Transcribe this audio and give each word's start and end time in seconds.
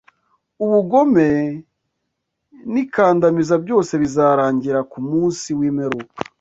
ubugome 0.63 1.27
n’ikandamiza 2.73 3.55
byose 3.63 3.93
bizarangira 4.01 4.79
ku 4.91 4.99
munsi 5.09 5.49
w’ 5.59 5.61
imperuka 5.69 6.19